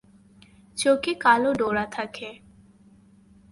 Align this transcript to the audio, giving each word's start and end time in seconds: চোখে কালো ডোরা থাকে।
চোখে 0.77 1.13
কালো 1.15 1.51
ডোরা 1.53 1.85
থাকে। 1.91 2.29